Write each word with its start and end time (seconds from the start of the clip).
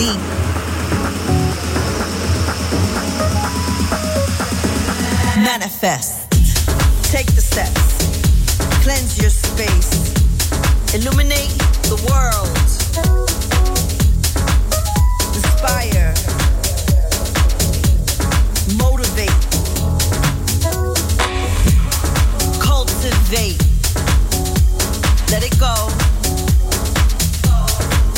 league. 0.00 0.26
Manifest. 5.44 6.14
Take 7.12 7.26
the 7.34 7.44
steps. 7.52 7.84
Cleanse 8.82 9.20
your 9.20 9.30
space. 9.30 9.90
Illuminate 10.94 11.52
the 11.92 11.98
world. 12.08 12.56
Inspire. 15.36 16.14
Motivate. 18.84 19.42
Cultivate. 22.68 23.60
Let 25.30 25.42
it 25.44 25.56
go. 25.60 25.74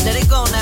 Let 0.04 0.16
it 0.22 0.28
go 0.28 0.44
now. 0.52 0.61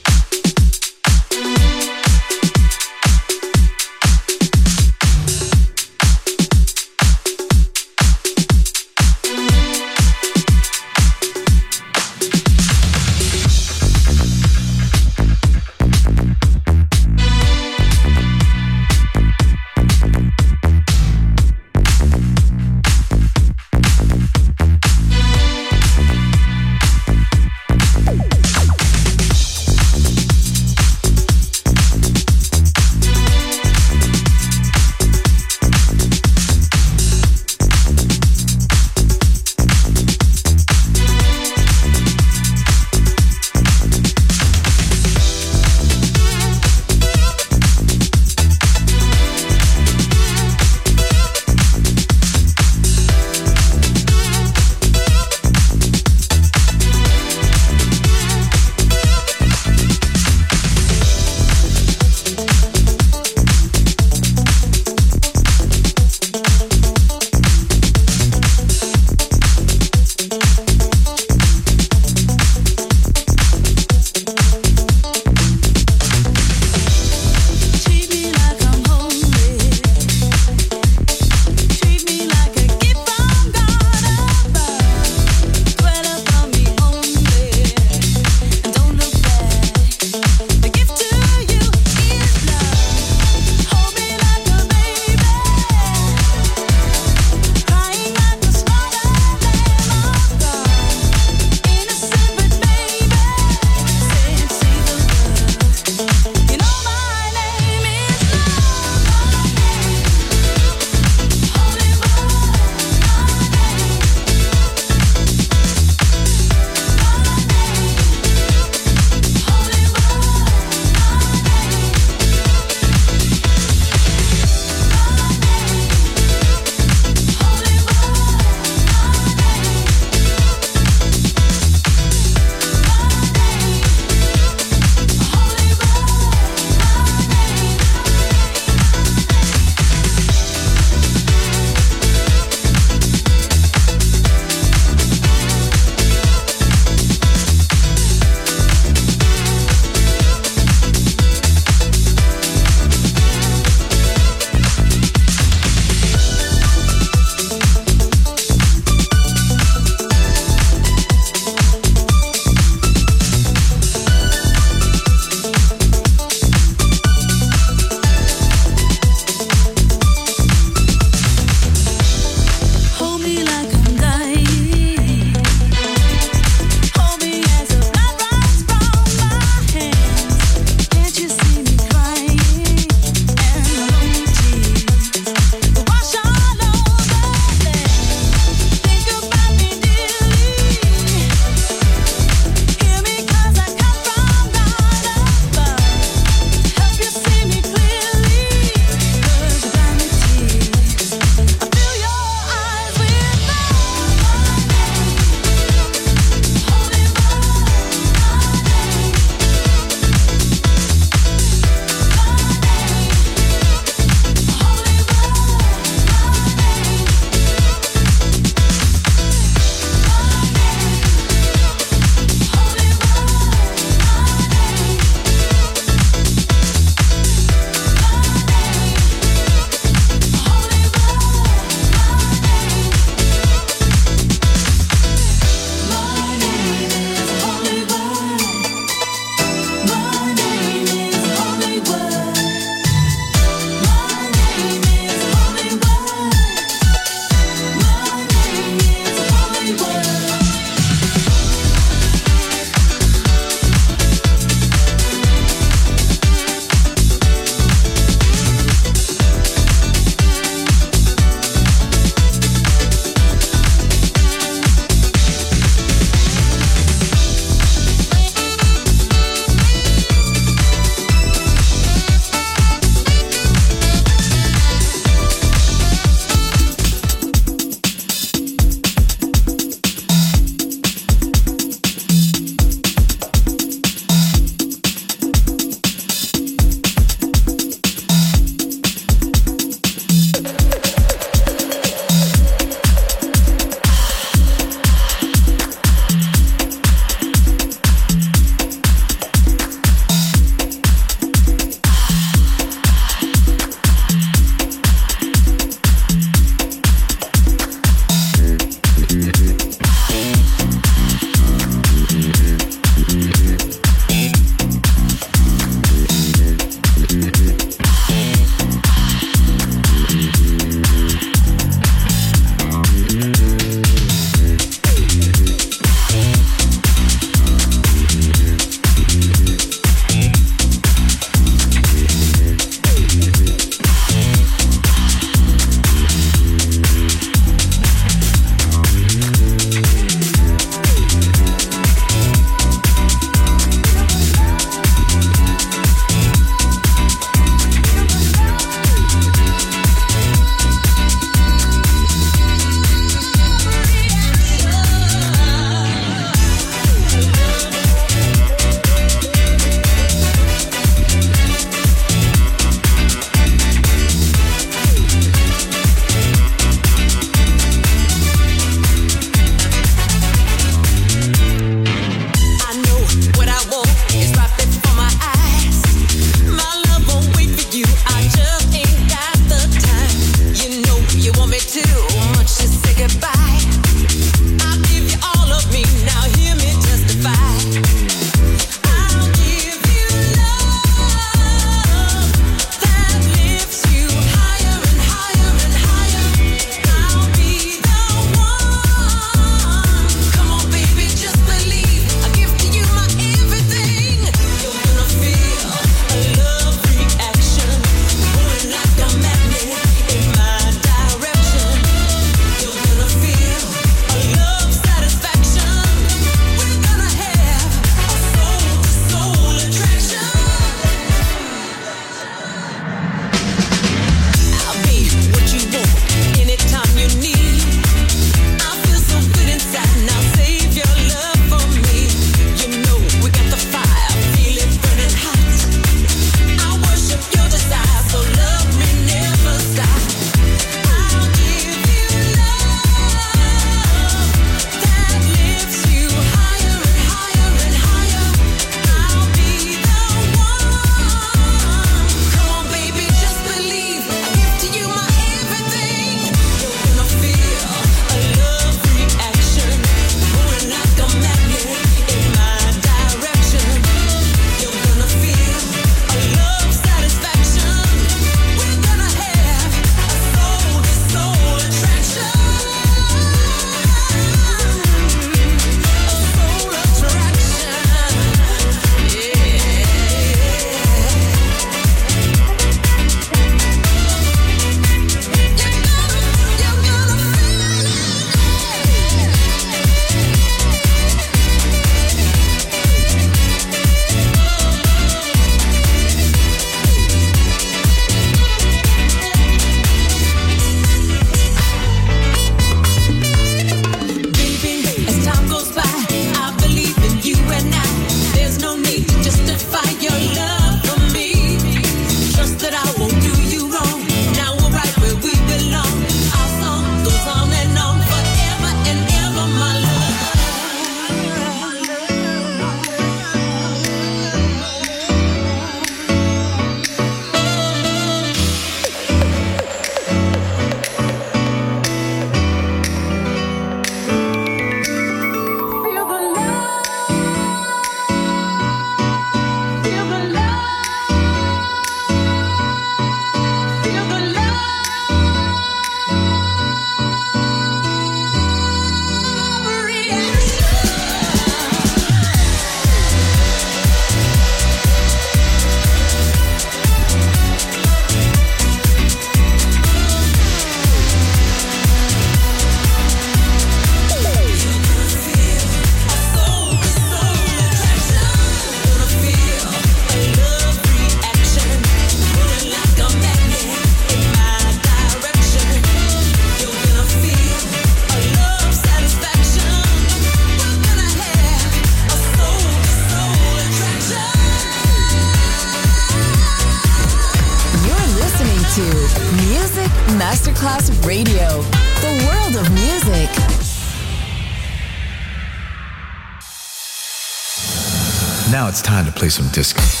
Some 599.31 599.47
disco. 599.53 600.00